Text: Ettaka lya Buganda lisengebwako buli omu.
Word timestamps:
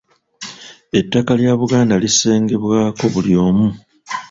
Ettaka 0.99 1.31
lya 1.39 1.53
Buganda 1.59 1.95
lisengebwako 2.03 3.05
buli 3.13 3.33
omu. 3.47 3.67